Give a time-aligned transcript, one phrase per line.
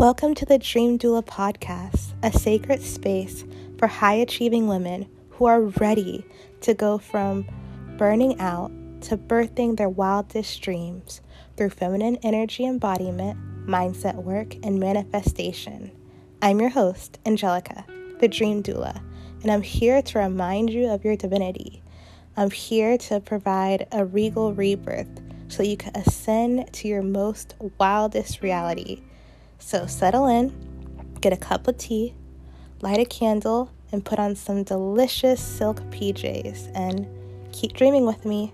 [0.00, 3.44] Welcome to the Dream Doula podcast, a sacred space
[3.76, 6.24] for high achieving women who are ready
[6.62, 7.46] to go from
[7.98, 8.70] burning out
[9.02, 11.20] to birthing their wildest dreams
[11.54, 15.90] through feminine energy embodiment, mindset work, and manifestation.
[16.40, 17.84] I'm your host, Angelica,
[18.20, 19.02] the Dream Doula,
[19.42, 21.82] and I'm here to remind you of your divinity.
[22.38, 28.40] I'm here to provide a regal rebirth so you can ascend to your most wildest
[28.40, 29.02] reality
[29.60, 30.52] so settle in,
[31.20, 32.14] get a cup of tea,
[32.80, 37.06] light a candle, and put on some delicious silk PJs and
[37.52, 38.52] keep dreaming with me.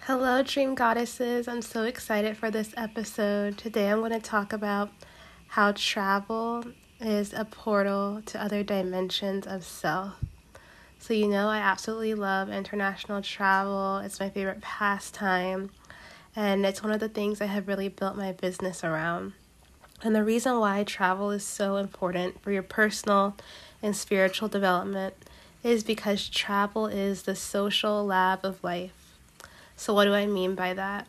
[0.00, 1.48] Hello, dream goddesses.
[1.48, 3.56] I'm so excited for this episode.
[3.56, 4.90] Today I'm going to talk about
[5.48, 6.64] how travel
[7.00, 10.22] is a portal to other dimensions of self.
[11.04, 15.68] So, you know, I absolutely love international travel, it's my favorite pastime,
[16.34, 19.34] and it's one of the things I have really built my business around.
[20.02, 23.36] And the reason why travel is so important for your personal
[23.82, 25.12] and spiritual development
[25.62, 29.12] is because travel is the social lab of life.
[29.76, 31.06] So, what do I mean by that?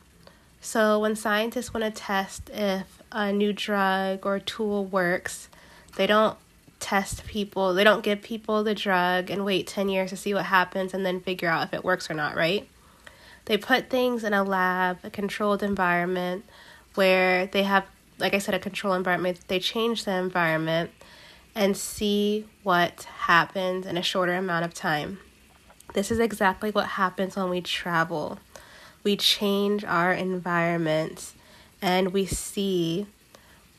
[0.60, 5.48] So, when scientists want to test if a new drug or tool works,
[5.96, 6.38] they don't
[6.80, 7.74] test people.
[7.74, 11.06] They don't give people the drug and wait 10 years to see what happens and
[11.06, 12.68] then figure out if it works or not, right?
[13.46, 16.46] They put things in a lab, a controlled environment
[16.96, 17.86] where they have,
[18.18, 19.40] like I said, a controlled environment.
[19.48, 20.92] They change the environment
[21.54, 25.20] and see what happens in a shorter amount of time.
[25.94, 28.40] This is exactly what happens when we travel.
[29.04, 31.34] We change our environment
[31.82, 33.08] and we see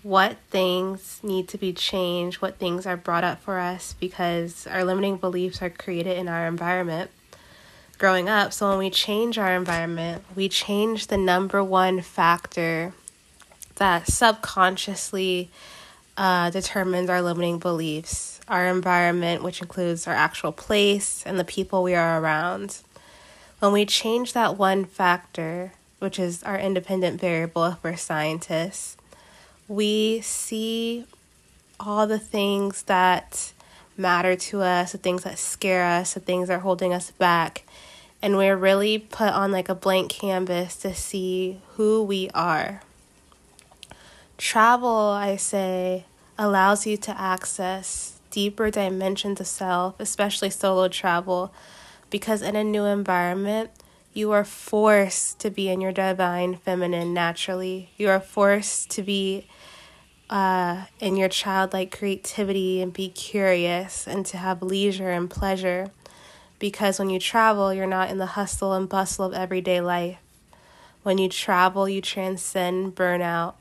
[0.07, 4.85] what things need to be changed, what things are brought up for us because our
[4.85, 7.11] limiting beliefs are created in our environment
[7.99, 8.53] growing up.
[8.53, 12.93] So when we change our environment, we change the number one factor
[13.77, 15.51] that subconsciously
[16.17, 21.83] uh, determines our limiting beliefs our environment, which includes our actual place and the people
[21.83, 22.79] we are around.
[23.59, 28.97] When we change that one factor, which is our independent variable if we're scientists,
[29.69, 31.05] we see
[31.79, 33.53] all the things that
[33.97, 37.65] matter to us, the things that scare us, the things that are holding us back.
[38.23, 42.83] And we're really put on like a blank canvas to see who we are.
[44.39, 46.05] Travel, I say,
[46.39, 51.53] allows you to access deeper dimensions of self, especially solo travel,
[52.11, 53.71] because in a new environment,
[54.17, 57.91] you are forced to be in your divine feminine naturally.
[57.99, 59.47] You are forced to be
[60.31, 65.91] uh, in your childlike creativity and be curious and to have leisure and pleasure.
[66.59, 70.17] Because when you travel, you're not in the hustle and bustle of everyday life.
[71.03, 73.57] When you travel, you transcend burnout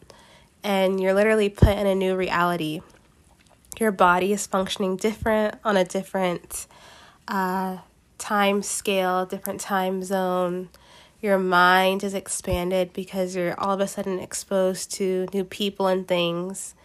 [0.63, 2.79] and you're literally put in a new reality.
[3.77, 6.65] Your body is functioning different on a different
[7.27, 7.79] uh,
[8.17, 10.69] time scale, different time zone
[11.25, 16.07] your mind is expanded because you're all of a sudden exposed to new people and
[16.07, 16.75] things.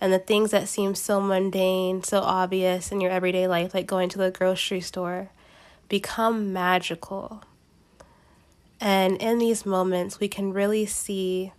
[0.00, 4.08] And the things that seem so mundane, so obvious in your everyday life, like going
[4.10, 5.30] to the grocery store,
[5.88, 7.42] become magical.
[8.80, 11.52] And in these moments, we can really see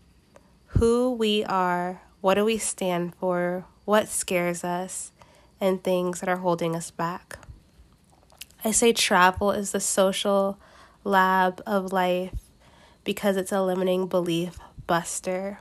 [0.67, 5.11] who we are, what do we stand for, what scares us,
[5.59, 7.40] and things that are holding us back.
[8.63, 10.59] I say travel is the social
[11.03, 12.35] lab of life
[13.03, 15.57] because it's a limiting belief buster.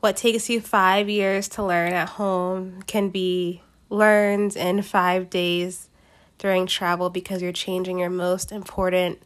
[0.00, 5.90] What takes you five years to learn at home can be learned in five days
[6.38, 9.22] during travel because you're changing your most important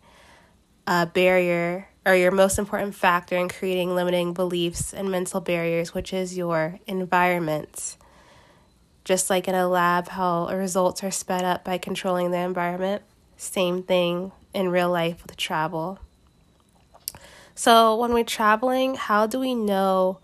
[0.88, 6.12] uh, barrier or your most important factor in creating limiting beliefs and mental barriers, which
[6.12, 7.97] is your environment.
[9.04, 13.03] Just like in a lab, how results are sped up by controlling the environment,
[13.36, 15.98] same thing in real life with travel.
[17.54, 20.18] So, when we're traveling, how do we know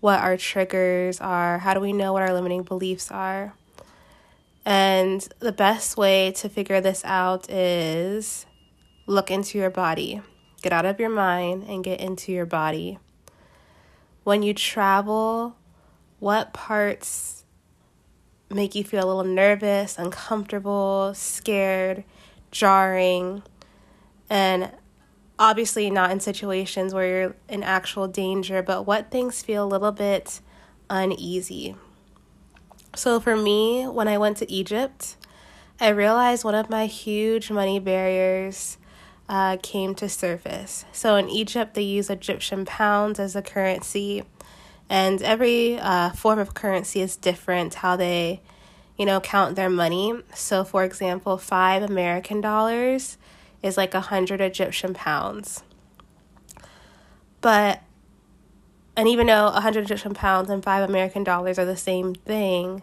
[0.00, 1.58] what our triggers are?
[1.58, 3.54] How do we know what our limiting beliefs are?
[4.66, 8.46] And the best way to figure this out is
[9.06, 10.20] look into your body.
[10.62, 12.98] Get out of your mind and get into your body.
[14.24, 15.56] When you travel,
[16.18, 17.43] what parts
[18.54, 22.04] make you feel a little nervous, uncomfortable, scared,
[22.50, 23.42] jarring?
[24.30, 24.70] and
[25.38, 29.92] obviously not in situations where you're in actual danger, but what things feel a little
[29.92, 30.40] bit
[30.88, 31.76] uneasy.
[32.94, 35.16] So for me, when I went to Egypt,
[35.80, 38.78] I realized one of my huge money barriers
[39.28, 40.84] uh, came to surface.
[40.92, 44.22] So in Egypt, they use Egyptian pounds as a currency,
[44.88, 48.42] and every uh, form of currency is different how they,
[48.98, 50.14] you know, count their money.
[50.34, 53.16] So, for example, five American dollars
[53.62, 55.62] is like a hundred Egyptian pounds.
[57.40, 57.82] But,
[58.96, 62.82] and even though a hundred Egyptian pounds and five American dollars are the same thing,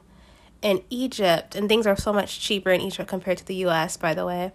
[0.62, 4.14] in Egypt, and things are so much cheaper in Egypt compared to the US, by
[4.14, 4.52] the way.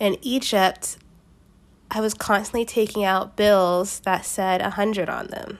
[0.00, 0.96] In Egypt,
[1.90, 5.58] I was constantly taking out bills that said a 100 on them.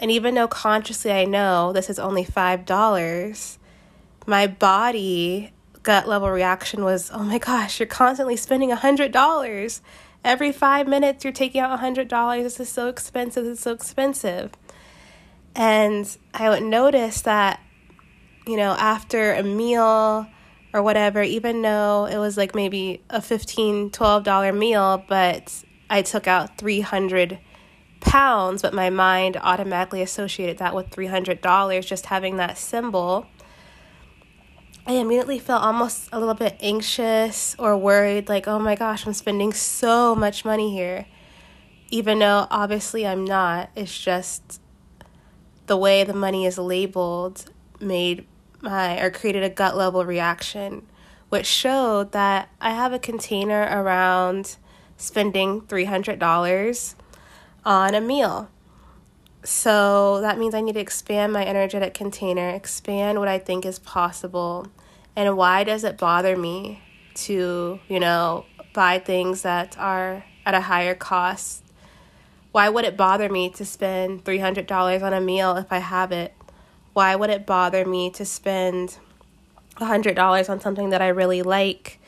[0.00, 3.58] And even though consciously I know this is only $5,
[4.26, 5.52] my body
[5.82, 9.80] gut level reaction was, oh my gosh, you're constantly spending a $100.
[10.24, 12.42] Every five minutes, you're taking out a $100.
[12.42, 13.46] This is so expensive.
[13.46, 14.50] Is so expensive.
[15.54, 17.60] And I would notice that
[18.46, 20.26] you know, after a meal
[20.72, 26.26] or whatever, even though it was like maybe a $15, $12 meal, but I took
[26.26, 27.38] out 300
[28.00, 33.26] pounds, but my mind automatically associated that with $300, just having that symbol.
[34.86, 39.12] I immediately felt almost a little bit anxious or worried, like, oh my gosh, I'm
[39.12, 41.06] spending so much money here.
[41.90, 44.60] Even though obviously I'm not, it's just
[45.66, 47.44] the way the money is labeled
[47.80, 48.26] made
[48.62, 50.86] my or created a gut level reaction,
[51.28, 54.56] which showed that I have a container around
[54.96, 56.94] spending $300
[57.64, 58.48] on a meal.
[59.42, 63.78] So that means I need to expand my energetic container, expand what I think is
[63.78, 64.66] possible.
[65.16, 66.82] And why does it bother me
[67.14, 71.64] to, you know, buy things that are at a higher cost?
[72.52, 76.34] Why would it bother me to spend $300 on a meal if I have it?
[76.92, 78.98] why would it bother me to spend
[79.76, 82.00] a $100 on something that I really like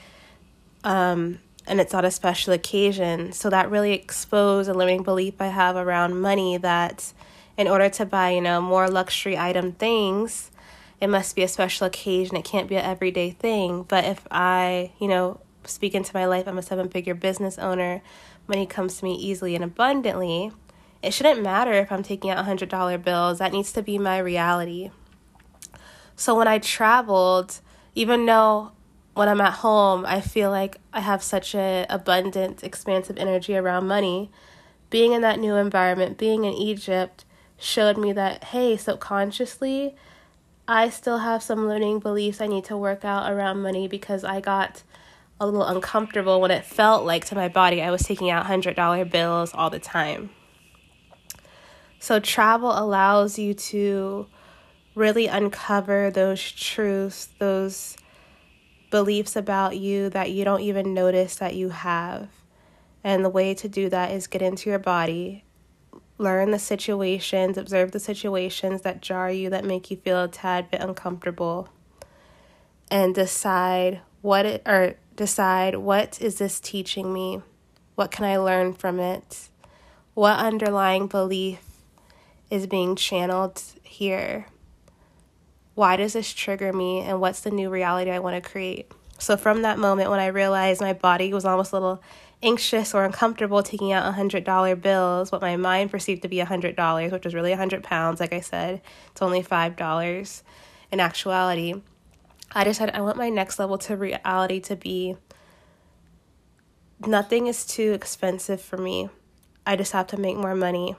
[0.84, 3.32] um, and it's on a special occasion?
[3.32, 7.12] So that really exposed a limiting belief I have around money that
[7.56, 10.50] in order to buy, you know, more luxury item things,
[11.00, 12.36] it must be a special occasion.
[12.36, 13.82] It can't be an everyday thing.
[13.82, 18.02] But if I, you know, speak into my life, I'm a seven figure business owner,
[18.46, 20.52] money comes to me easily and abundantly
[21.02, 23.38] it shouldn't matter if I'm taking out $100 bills.
[23.38, 24.90] That needs to be my reality.
[26.14, 27.60] So when I traveled,
[27.94, 28.72] even though
[29.14, 33.86] when I'm at home, I feel like I have such an abundant, expansive energy around
[33.86, 34.30] money,
[34.90, 37.24] being in that new environment, being in Egypt,
[37.58, 39.94] showed me that, hey, subconsciously,
[40.66, 44.40] I still have some limiting beliefs I need to work out around money because I
[44.40, 44.82] got
[45.40, 49.10] a little uncomfortable when it felt like to my body I was taking out $100
[49.10, 50.30] bills all the time.
[51.98, 54.26] So, travel allows you to
[54.94, 57.96] really uncover those truths, those
[58.92, 62.28] beliefs about you that you don't even notice that you have.
[63.02, 65.44] And the way to do that is get into your body,
[66.18, 70.70] learn the situations, observe the situations that jar you, that make you feel a tad
[70.70, 71.70] bit uncomfortable,
[72.90, 77.42] and decide what it, or decide what is this teaching me?
[77.96, 79.48] What can I learn from it?
[80.14, 81.60] What underlying belief
[82.50, 84.46] is being channeled here?
[85.74, 87.00] Why does this trigger me?
[87.00, 88.90] And what's the new reality I want to create?
[89.18, 92.02] So, from that moment when I realized my body was almost a little
[92.42, 97.24] anxious or uncomfortable taking out $100 bills, what my mind perceived to be $100, which
[97.24, 98.80] was really 100 pounds, like I said,
[99.12, 100.42] it's only $5
[100.90, 101.74] in actuality.
[102.54, 105.16] I decided I want my next level to reality to be
[107.06, 109.08] nothing is too expensive for me.
[109.66, 110.96] I just have to make more money.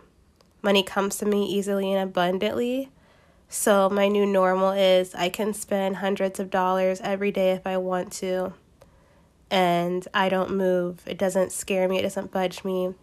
[0.61, 2.89] Money comes to me easily and abundantly.
[3.55, 7.77] So, my new normal is I can spend hundreds of dollars every day if I
[7.77, 8.53] want to.
[9.51, 11.03] And I don't move.
[11.05, 12.95] It doesn't scare me, it doesn't budge me.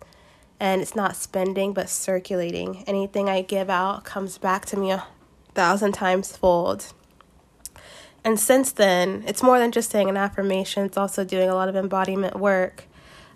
[0.58, 2.82] And it's not spending, but circulating.
[2.88, 5.06] Anything I give out comes back to me a
[5.54, 6.94] thousand times fold.
[8.24, 11.68] And since then, it's more than just saying an affirmation, it's also doing a lot
[11.68, 12.86] of embodiment work.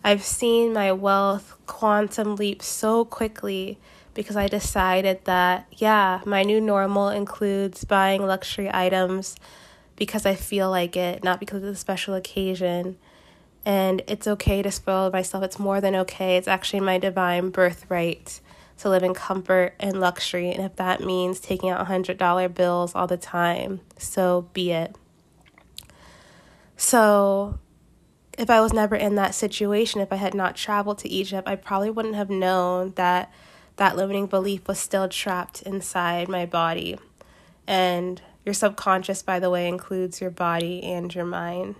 [0.02, 3.78] I've seen my wealth quantum leap so quickly
[4.14, 9.36] because I decided that, yeah, my new normal includes buying luxury items
[9.96, 12.96] because I feel like it, not because of a special occasion.
[13.66, 15.44] And it's okay to spoil myself.
[15.44, 16.36] It's more than okay.
[16.36, 18.40] It's actually my divine birthright
[18.78, 20.50] to live in comfort and luxury.
[20.50, 24.96] And if that means taking out $100 bills all the time, so be it.
[26.76, 27.58] So,
[28.36, 31.54] if I was never in that situation, if I had not traveled to Egypt, I
[31.54, 33.32] probably wouldn't have known that
[33.76, 36.98] that limiting belief was still trapped inside my body.
[37.66, 41.74] And your subconscious, by the way, includes your body and your mind.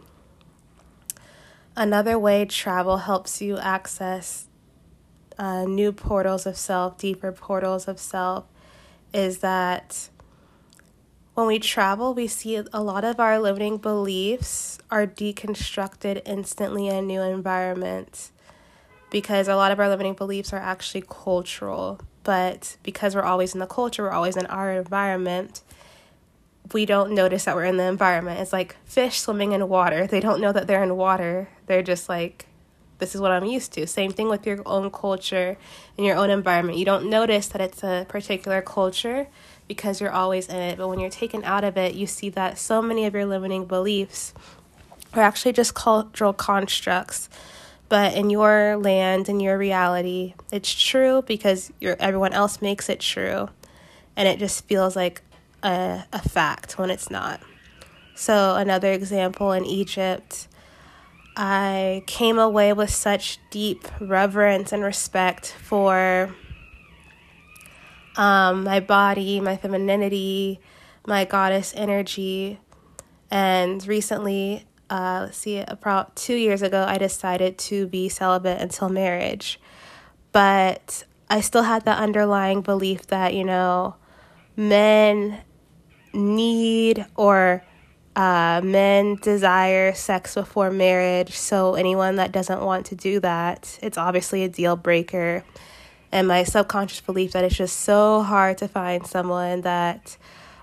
[1.77, 4.49] Another way travel helps you access
[5.39, 8.45] uh, new portals of self, deeper portals of self,
[9.13, 10.09] is that
[11.35, 17.09] when we travel, we see a lot of our limiting beliefs are deconstructed instantly in
[17.09, 18.31] new environment
[19.15, 22.01] because a lot of our limiting beliefs are actually cultural.
[22.25, 25.63] But because we're always in the culture, we're always in our environment,
[26.73, 28.41] we don't notice that we're in the environment.
[28.41, 30.09] It's like fish swimming in water.
[30.09, 31.49] They don't know that they're in water.
[31.67, 32.47] They're just like,
[32.99, 33.87] this is what I'm used to.
[33.87, 35.59] Same thing with your own culture
[35.97, 36.77] and your own environment.
[36.77, 39.29] You don't notice that it's a particular culture
[39.69, 40.77] because you're always in it.
[40.77, 43.65] But when you're taken out of it, you see that so many of your limiting
[43.67, 44.35] beliefs
[45.13, 47.29] are actually just cultural constructs.
[47.89, 53.01] But in your land, in your reality, it's true because you everyone else makes it
[53.01, 53.49] true.
[54.17, 55.23] And it just feels like
[55.63, 57.41] a, a fact when it's not.
[58.15, 60.47] So, another example in Egypt,
[61.37, 66.33] I came away with such deep reverence and respect for
[68.17, 70.61] um, my body, my femininity,
[71.07, 72.61] my goddess energy.
[73.31, 78.89] And recently, uh, let's see, about two years ago, I decided to be celibate until
[78.89, 79.61] marriage.
[80.33, 83.97] But I still had the underlying belief that, you know,
[84.57, 85.41] men
[86.13, 87.65] need or
[88.17, 91.37] uh, men desire sex before marriage.
[91.37, 95.45] So, anyone that doesn't want to do that, it's obviously a deal breaker.
[96.13, 100.17] And my subconscious belief that it's just so hard to find someone that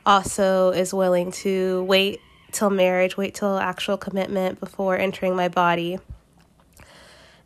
[0.06, 2.22] also is willing to wait
[2.54, 6.00] till marriage, wait till actual commitment before entering my body.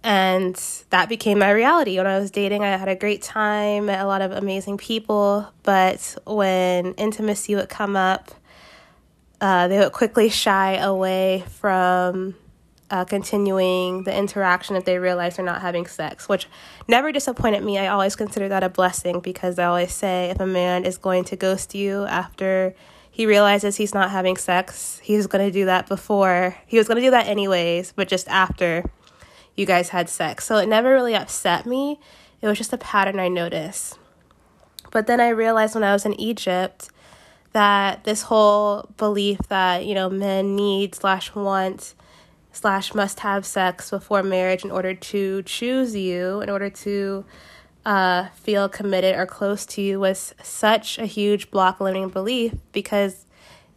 [0.03, 0.55] And
[0.91, 1.97] that became my reality.
[1.97, 5.51] When I was dating, I had a great time, met a lot of amazing people,
[5.63, 8.29] but when intimacy would come up,
[9.41, 12.35] uh, they would quickly shy away from
[12.91, 16.47] uh, continuing the interaction if they realize they're not having sex, which
[16.87, 17.77] never disappointed me.
[17.77, 21.23] I always consider that a blessing because I always say if a man is going
[21.25, 22.75] to ghost you after
[23.15, 26.57] he realizes he's not having sex, he's going to do that before.
[26.67, 28.83] He was going to do that anyways, but just after
[29.55, 30.43] you guys had sex.
[30.43, 31.97] So it never really upset me.
[32.41, 33.97] It was just a pattern I noticed.
[34.91, 36.89] But then I realized when I was in Egypt
[37.53, 41.93] that this whole belief that, you know, men need slash want
[42.51, 47.23] slash must have sex before marriage in order to choose you, in order to
[47.85, 53.25] uh, feel committed or close to you was such a huge block limiting belief because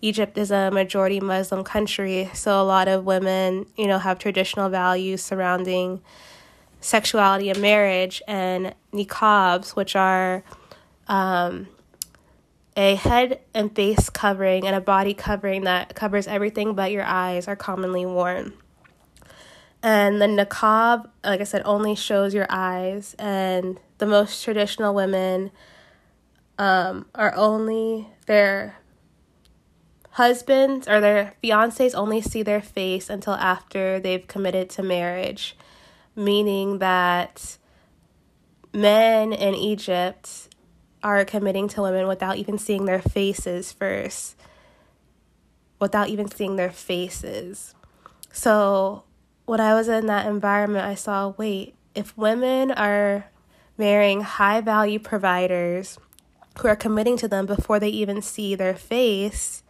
[0.00, 4.68] Egypt is a majority Muslim country, so a lot of women, you know, have traditional
[4.68, 6.00] values surrounding
[6.80, 10.44] sexuality and marriage, and niqabs, which are
[11.08, 11.66] um,
[12.76, 17.48] a head and face covering and a body covering that covers everything but your eyes,
[17.48, 18.52] are commonly worn.
[19.82, 25.50] And the niqab, like I said, only shows your eyes, and the most traditional women
[26.58, 28.76] um, are only their
[30.10, 35.56] husbands or their fiancés only see their face until after they've committed to marriage,
[36.16, 37.56] meaning that
[38.72, 40.48] men in Egypt
[41.02, 44.36] are committing to women without even seeing their faces first,
[45.80, 47.74] without even seeing their faces.
[48.32, 49.04] So,
[49.46, 53.26] when I was in that environment, I saw wait, if women are
[53.78, 55.98] marrying high value providers
[56.58, 59.62] who are committing to them before they even see their face,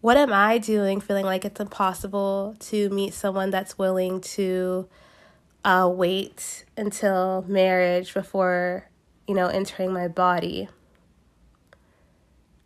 [0.00, 4.88] what am I doing feeling like it's impossible to meet someone that's willing to
[5.64, 8.88] uh, wait until marriage before,
[9.26, 10.68] you know, entering my body?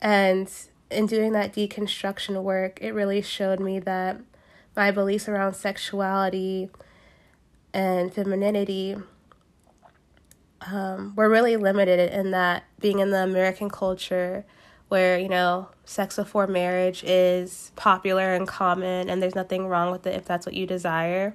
[0.00, 0.50] And
[0.90, 4.20] in doing that deconstruction work, it really showed me that
[4.76, 6.68] my beliefs around sexuality
[7.72, 8.96] and femininity
[10.70, 14.44] um, were really limited in that being in the American culture
[14.88, 20.06] where, you know, sex before marriage is popular and common and there's nothing wrong with
[20.06, 21.34] it if that's what you desire.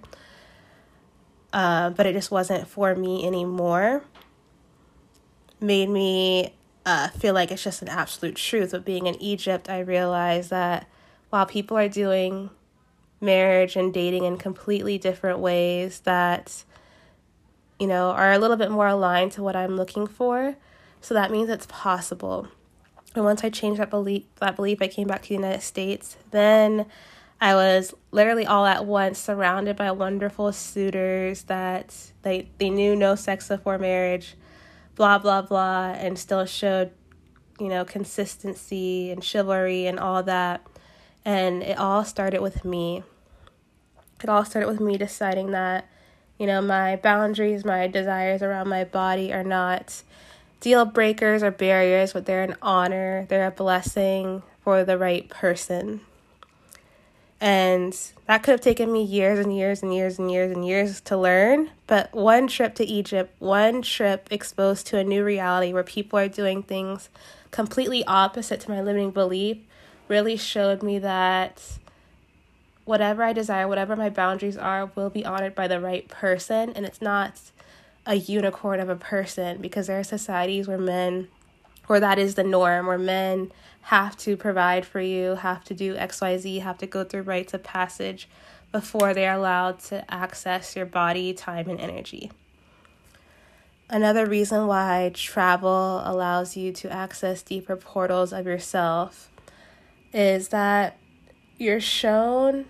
[1.52, 4.04] Uh, but it just wasn't for me anymore.
[5.60, 6.54] Made me
[6.86, 8.72] uh, feel like it's just an absolute truth.
[8.72, 10.88] But being in Egypt, I realized that
[11.30, 12.50] while people are doing
[13.20, 16.64] marriage and dating in completely different ways that,
[17.80, 20.56] you know, are a little bit more aligned to what I'm looking for.
[21.02, 22.48] So that means it's possible.
[23.16, 26.18] And once I changed that belief, that belief, I came back to the United States.
[26.32, 26.86] Then
[27.42, 33.16] I was literally all at once surrounded by wonderful suitors that they they knew no
[33.16, 34.36] sex before marriage,
[34.96, 36.92] blah blah blah, and still showed,
[37.60, 40.62] you know, consistency and chivalry and all that.
[41.26, 43.04] And it all started with me.
[44.24, 45.90] it all started with me deciding that,
[46.40, 50.02] you know, my boundaries, my desires around my body are not
[50.62, 56.02] deal breakers or barriers, but they're an honor, they're a blessing for the right person.
[57.42, 61.00] And that could have taken me years and years and years and years and years
[61.02, 61.70] to learn.
[61.88, 66.28] But one trip to Egypt, one trip exposed to a new reality where people are
[66.28, 67.10] doing things
[67.52, 69.58] completely opposite to my limiting belief,
[70.08, 71.79] really showed me that
[72.90, 76.72] whatever I desire, whatever my boundaries are, will be honored by the right person.
[76.72, 77.40] And it's not
[78.08, 81.28] a unicorn of a person because there are societies where men,
[81.86, 85.96] where that is the norm, where men have to provide for you, have to do
[85.98, 88.28] XYZ, have to go through rites of passage
[88.72, 92.32] before they're allowed to access your body, time, and energy.
[93.88, 99.30] Another reason why travel allows you to access deeper portals of yourself
[100.12, 100.98] is that
[101.60, 102.66] you're shown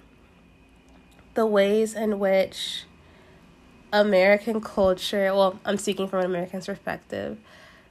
[1.40, 2.84] the ways in which
[3.94, 7.38] American culture, well, I'm speaking from an American's perspective,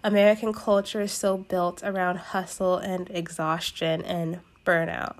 [0.05, 5.17] American culture is so built around hustle and exhaustion and burnout.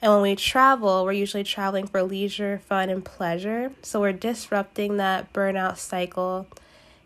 [0.00, 3.70] And when we travel, we're usually traveling for leisure, fun, and pleasure.
[3.82, 6.48] So we're disrupting that burnout cycle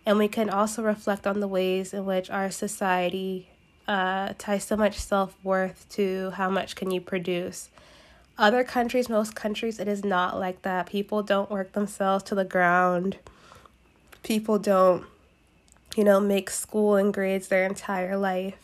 [0.06, 3.50] and we can also reflect on the ways in which our society
[3.86, 7.68] uh, ties so much self worth to how much can you produce.
[8.38, 10.86] Other countries, most countries, it is not like that.
[10.86, 13.18] People don't work themselves to the ground.
[14.22, 15.04] People don't,
[15.96, 18.58] you know, make school and grades their entire life.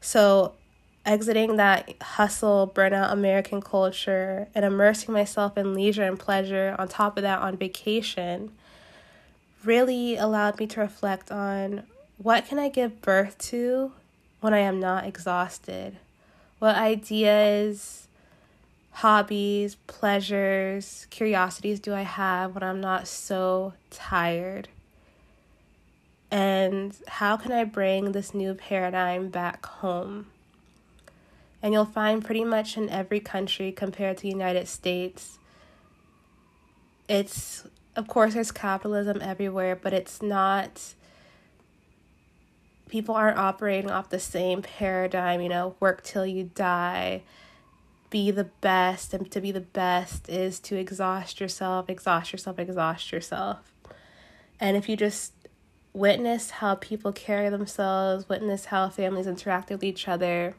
[0.00, 0.52] So,
[1.04, 7.16] exiting that hustle, burnout American culture and immersing myself in leisure and pleasure, on top
[7.16, 8.52] of that, on vacation
[9.64, 11.82] really allowed me to reflect on
[12.18, 13.92] what can I give birth to
[14.40, 15.96] when I am not exhausted?
[16.60, 18.05] What ideas,
[18.96, 24.68] hobbies, pleasures, curiosities do I have when I'm not so tired?
[26.30, 30.28] And how can I bring this new paradigm back home?
[31.62, 35.38] And you'll find pretty much in every country compared to the United States,
[37.06, 40.94] it's of course there's capitalism everywhere, but it's not
[42.88, 47.22] people aren't operating off the same paradigm, you know, work till you die,
[48.16, 53.12] be the best, and to be the best is to exhaust yourself, exhaust yourself, exhaust
[53.12, 53.74] yourself.
[54.58, 55.34] And if you just
[55.92, 60.54] witness how people carry themselves, witness how families interact with each other,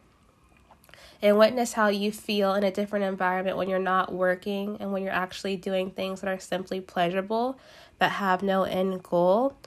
[1.20, 5.02] and witness how you feel in a different environment when you're not working and when
[5.02, 7.58] you're actually doing things that are simply pleasurable
[7.98, 9.58] that have no end goal,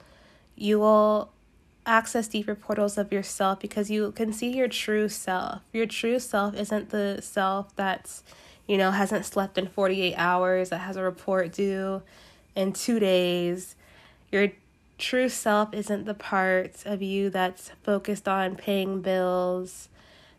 [0.55, 1.33] you will
[1.85, 5.61] access deeper portals of yourself because you can see your true self.
[5.73, 8.23] Your true self isn't the self that's,
[8.67, 12.01] you know, hasn't slept in 48 hours, that has a report due
[12.55, 13.75] in two days.
[14.31, 14.51] Your
[14.97, 19.89] true self isn't the part of you that's focused on paying bills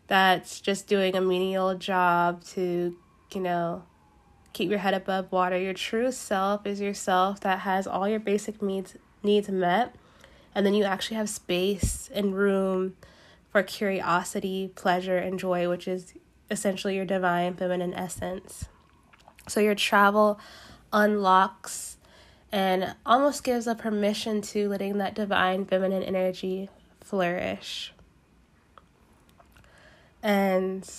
[0.07, 2.95] that's just doing a menial job to,
[3.33, 3.83] you know,
[4.53, 5.57] keep your head above water.
[5.57, 9.95] Your true self is yourself that has all your basic needs needs met,
[10.55, 12.95] and then you actually have space and room
[13.51, 16.13] for curiosity, pleasure, and joy, which is
[16.49, 18.65] essentially your divine feminine essence.
[19.47, 20.39] So your travel
[20.91, 21.97] unlocks
[22.51, 26.69] and almost gives a permission to letting that divine feminine energy
[27.01, 27.93] flourish.
[30.21, 30.89] And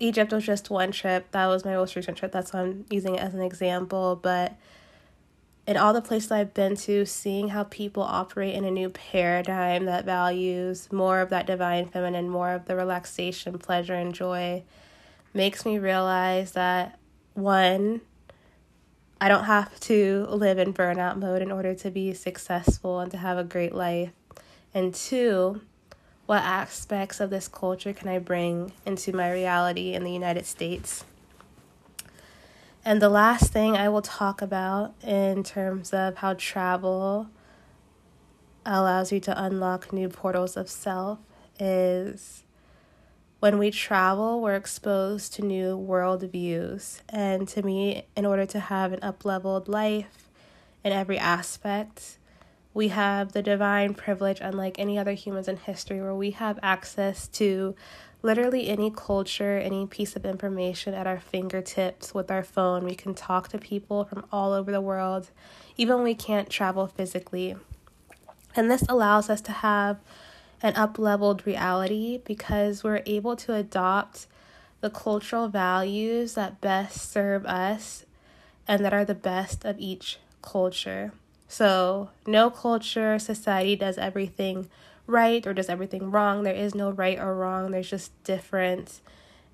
[0.00, 1.30] Egypt was just one trip.
[1.30, 2.32] That was my most recent trip.
[2.32, 4.18] That's why I'm using it as an example.
[4.20, 4.56] But
[5.66, 9.86] in all the places I've been to, seeing how people operate in a new paradigm
[9.86, 14.62] that values more of that divine feminine, more of the relaxation, pleasure, and joy,
[15.32, 16.98] makes me realize that
[17.32, 18.02] one,
[19.20, 23.16] I don't have to live in burnout mode in order to be successful and to
[23.16, 24.12] have a great life.
[24.74, 25.62] And two,
[26.26, 31.04] what aspects of this culture can I bring into my reality in the United States?
[32.86, 37.30] And the last thing I will talk about in terms of how travel
[38.66, 41.18] allows you to unlock new portals of self
[41.58, 42.44] is
[43.40, 47.02] when we travel, we're exposed to new world views.
[47.08, 50.28] And to me, in order to have an up leveled life
[50.84, 52.18] in every aspect,
[52.74, 57.28] we have the divine privilege, unlike any other humans in history, where we have access
[57.28, 57.76] to
[58.20, 62.84] literally any culture, any piece of information at our fingertips with our phone.
[62.84, 65.30] We can talk to people from all over the world,
[65.76, 67.54] even when we can't travel physically.
[68.56, 70.00] And this allows us to have
[70.60, 74.26] an up leveled reality because we're able to adopt
[74.80, 78.04] the cultural values that best serve us
[78.66, 81.12] and that are the best of each culture.
[81.48, 84.68] So, no culture, society does everything
[85.06, 86.42] right or does everything wrong.
[86.42, 89.02] There is no right or wrong, there's just difference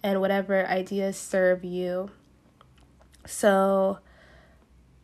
[0.02, 2.10] and whatever ideas serve you.
[3.26, 3.98] So,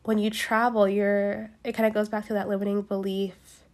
[0.04, 3.64] when you travel, you're it kind of goes back to that limiting belief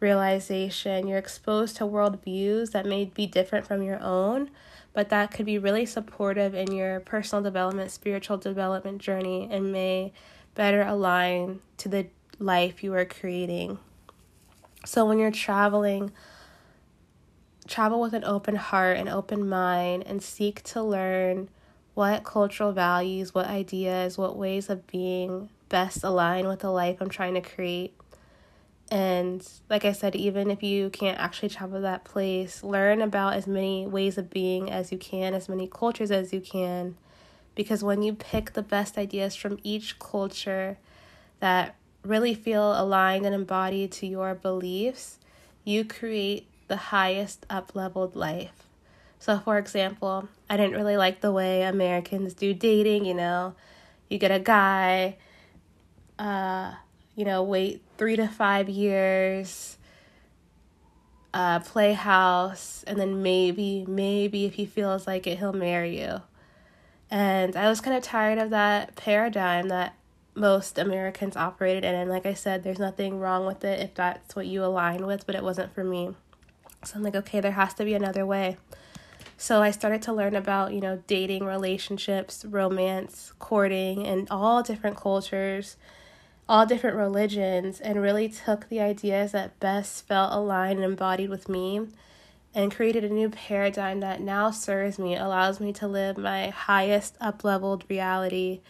[0.00, 1.06] realization.
[1.06, 4.50] You're exposed to world views that may be different from your own,
[4.92, 10.12] but that could be really supportive in your personal development, spiritual development journey, and may
[10.54, 12.06] better align to the
[12.38, 13.78] life you are creating.
[14.84, 16.12] So when you're traveling,
[17.68, 21.48] travel with an open heart and open mind and seek to learn
[21.94, 27.08] what cultural values, what ideas, what ways of being best align with the life I'm
[27.08, 27.94] trying to create.
[28.90, 33.46] And like I said, even if you can't actually travel that place, learn about as
[33.46, 36.96] many ways of being as you can, as many cultures as you can.
[37.54, 40.78] Because when you pick the best ideas from each culture
[41.40, 45.18] that really feel aligned and embodied to your beliefs,
[45.64, 48.66] you create the highest up leveled life.
[49.18, 53.54] So, for example, I didn't really like the way Americans do dating, you know,
[54.08, 55.16] you get a guy,
[56.18, 56.74] uh,
[57.14, 59.78] you know, wait three to five years,
[61.32, 66.20] uh, play house, and then maybe, maybe if he feels like it, he'll marry you.
[67.10, 69.94] And I was kind of tired of that paradigm that
[70.34, 71.94] most Americans operated in.
[71.94, 75.26] And like I said, there's nothing wrong with it if that's what you align with,
[75.26, 76.14] but it wasn't for me.
[76.84, 78.56] So I'm like, okay, there has to be another way.
[79.36, 84.96] So I started to learn about, you know, dating, relationships, romance, courting, and all different
[84.96, 85.76] cultures
[86.48, 91.48] all different religions and really took the ideas that best felt aligned and embodied with
[91.48, 91.80] me
[92.54, 97.16] and created a new paradigm that now serves me, allows me to live my highest
[97.20, 98.60] up leveled reality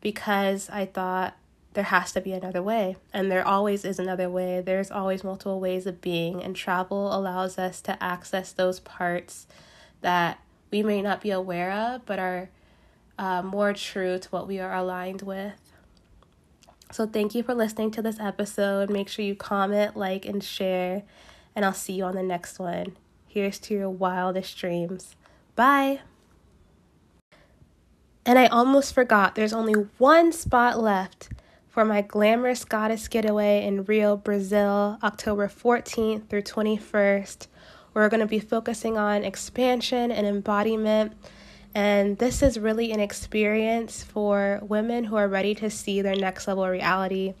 [0.00, 1.36] because I thought
[1.74, 2.96] there has to be another way.
[3.12, 4.60] And there always is another way.
[4.60, 9.46] There's always multiple ways of being, and travel allows us to access those parts
[10.00, 12.50] that we may not be aware of but are
[13.18, 15.54] uh, more true to what we are aligned with.
[16.90, 18.88] So, thank you for listening to this episode.
[18.88, 21.02] Make sure you comment, like, and share,
[21.54, 22.96] and I'll see you on the next one.
[23.26, 25.14] Here's to your wildest dreams.
[25.54, 26.00] Bye.
[28.28, 31.30] And I almost forgot there's only one spot left
[31.70, 37.46] for my Glamorous Goddess Getaway in Rio, Brazil, October 14th through 21st.
[37.94, 41.14] We're going to be focusing on expansion and embodiment
[41.74, 46.46] and this is really an experience for women who are ready to see their next
[46.46, 47.32] level reality,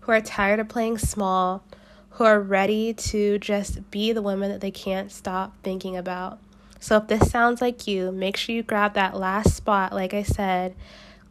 [0.00, 1.64] who are tired of playing small,
[2.10, 6.38] who are ready to just be the women that they can't stop thinking about.
[6.80, 10.22] So if this sounds like you, make sure you grab that last spot, like I
[10.22, 10.74] said.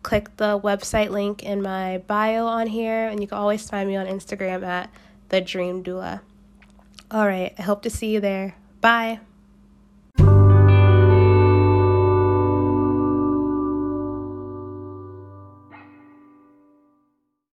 [0.04, 3.96] Click the website link in my bio on here, and you can always find me
[3.96, 4.90] on Instagram at
[5.30, 6.22] the Dream Doula.
[7.10, 8.56] All right, I hope to see you there.
[8.82, 9.20] Bye.